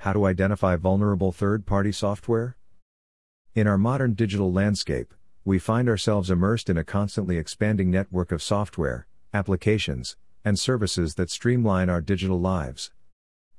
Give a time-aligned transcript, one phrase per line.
[0.00, 2.56] How to identify vulnerable third party software?
[3.54, 5.12] In our modern digital landscape,
[5.44, 11.28] we find ourselves immersed in a constantly expanding network of software, applications, and services that
[11.28, 12.90] streamline our digital lives.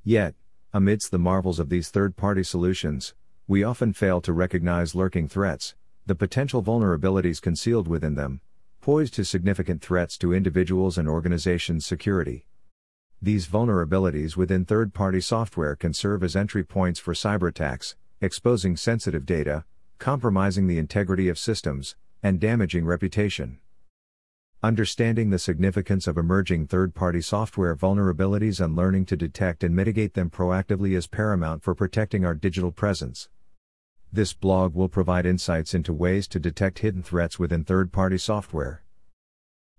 [0.03, 0.33] Yet,
[0.73, 3.13] amidst the marvels of these third party solutions,
[3.47, 5.75] we often fail to recognize lurking threats,
[6.07, 8.41] the potential vulnerabilities concealed within them,
[8.81, 12.47] poised to significant threats to individuals and organizations' security.
[13.23, 18.75] These vulnerabilities within third party software can serve as entry points for cyber attacks, exposing
[18.75, 19.63] sensitive data,
[19.99, 23.59] compromising the integrity of systems, and damaging reputation.
[24.63, 30.15] Understanding the significance of emerging third party software vulnerabilities and learning to detect and mitigate
[30.15, 33.29] them proactively is paramount for protecting our digital presence.
[34.11, 38.83] This blog will provide insights into ways to detect hidden threats within third party software.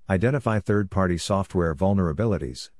[0.08, 2.70] Identify third party software vulnerabilities.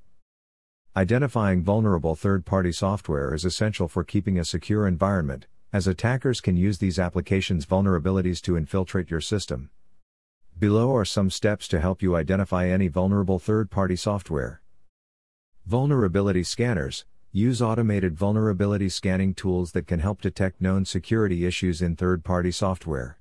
[0.95, 6.55] Identifying vulnerable third party software is essential for keeping a secure environment, as attackers can
[6.55, 9.71] use these applications' vulnerabilities to infiltrate your system.
[10.59, 14.61] Below are some steps to help you identify any vulnerable third party software.
[15.65, 21.97] Vulnerability scanners use automated vulnerability scanning tools that can help detect known security issues in
[21.97, 23.17] third party software.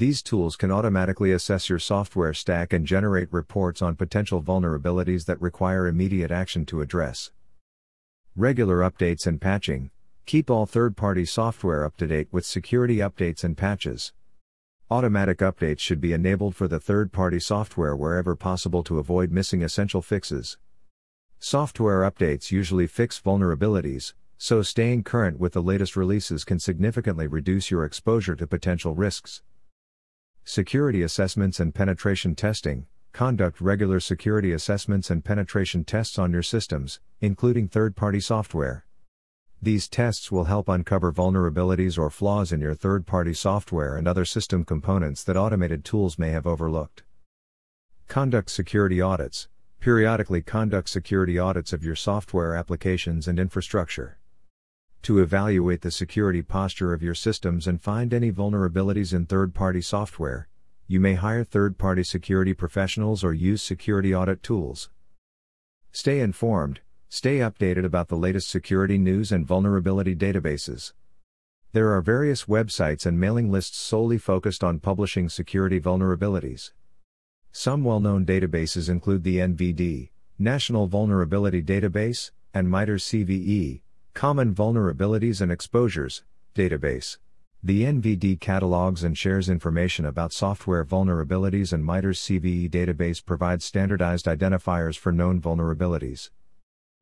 [0.00, 5.38] These tools can automatically assess your software stack and generate reports on potential vulnerabilities that
[5.42, 7.32] require immediate action to address.
[8.34, 9.90] Regular updates and patching
[10.24, 14.14] Keep all third party software up to date with security updates and patches.
[14.90, 19.62] Automatic updates should be enabled for the third party software wherever possible to avoid missing
[19.62, 20.56] essential fixes.
[21.38, 27.70] Software updates usually fix vulnerabilities, so staying current with the latest releases can significantly reduce
[27.70, 29.42] your exposure to potential risks.
[30.44, 37.00] Security assessments and penetration testing Conduct regular security assessments and penetration tests on your systems,
[37.20, 38.86] including third party software.
[39.60, 44.24] These tests will help uncover vulnerabilities or flaws in your third party software and other
[44.24, 47.02] system components that automated tools may have overlooked.
[48.06, 49.48] Conduct security audits.
[49.80, 54.19] Periodically conduct security audits of your software applications and infrastructure.
[55.02, 59.80] To evaluate the security posture of your systems and find any vulnerabilities in third party
[59.80, 60.48] software,
[60.86, 64.90] you may hire third party security professionals or use security audit tools.
[65.92, 66.80] Stay informed
[67.12, 70.92] Stay updated about the latest security news and vulnerability databases.
[71.72, 76.70] There are various websites and mailing lists solely focused on publishing security vulnerabilities.
[77.50, 83.80] Some well known databases include the NVD, National Vulnerability Database, and MITRE CVE,
[84.14, 87.18] Common Vulnerabilities and Exposures, database.
[87.62, 94.26] The NVD catalogs and shares information about software vulnerabilities, and MITRE's CVE database provides standardized
[94.26, 96.30] identifiers for known vulnerabilities.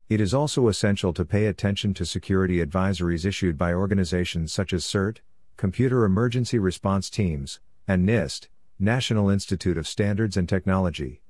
[0.07, 4.85] It is also essential to pay attention to security advisories issued by organizations such as
[4.85, 5.17] CERT,
[5.57, 11.21] Computer Emergency Response Teams, and NIST, National Institute of Standards and Technology.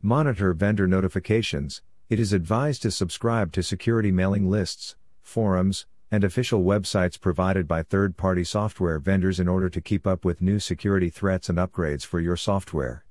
[0.00, 1.82] Monitor vendor notifications.
[2.08, 7.82] It is advised to subscribe to security mailing lists, forums, and official websites provided by
[7.82, 12.06] third party software vendors in order to keep up with new security threats and upgrades
[12.06, 13.04] for your software.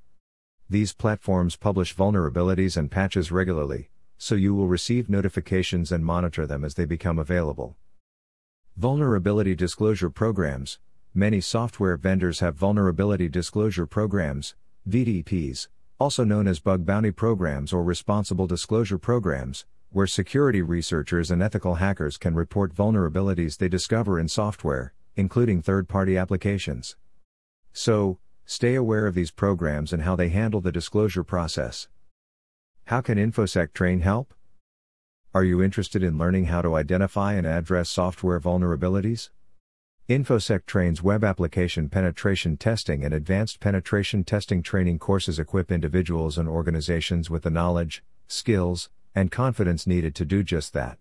[0.69, 6.63] These platforms publish vulnerabilities and patches regularly, so you will receive notifications and monitor them
[6.63, 7.75] as they become available.
[8.77, 10.79] Vulnerability Disclosure Programs
[11.13, 14.55] Many software vendors have vulnerability disclosure programs,
[14.89, 15.67] VDPs,
[15.99, 21.75] also known as bug bounty programs or responsible disclosure programs, where security researchers and ethical
[21.75, 26.97] hackers can report vulnerabilities they discover in software, including third party applications.
[27.71, 31.87] So, stay aware of these programs and how they handle the disclosure process.
[32.85, 34.33] How can InfoSec Train help?
[35.33, 39.29] Are you interested in learning how to identify and address software vulnerabilities?
[40.07, 46.47] InfoSec Train's web application penetration testing and advanced penetration testing training courses equip individuals and
[46.47, 50.99] organizations with the knowledge, skills, and confidence needed to do just that.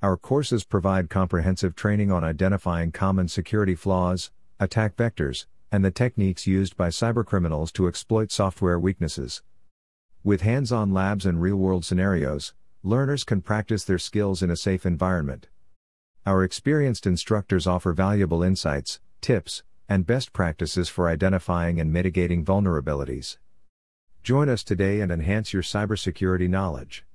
[0.00, 4.30] Our courses provide comprehensive training on identifying common security flaws,
[4.60, 9.42] attack vectors, and the techniques used by cybercriminals to exploit software weaknesses.
[10.22, 12.54] With hands on labs and real world scenarios,
[12.84, 15.48] learners can practice their skills in a safe environment.
[16.26, 23.38] Our experienced instructors offer valuable insights, tips, and best practices for identifying and mitigating vulnerabilities.
[24.22, 27.06] Join us today and enhance your cybersecurity knowledge.